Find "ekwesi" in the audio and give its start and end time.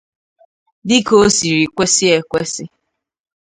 2.17-2.63